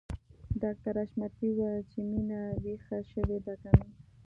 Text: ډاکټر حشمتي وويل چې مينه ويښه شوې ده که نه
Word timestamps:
ډاکټر 0.61 0.93
حشمتي 1.01 1.47
وويل 1.53 1.83
چې 1.91 1.99
مينه 2.09 2.39
ويښه 2.63 2.97
شوې 3.11 3.37
ده 3.45 3.53
که 3.61 3.69
نه 3.77 3.85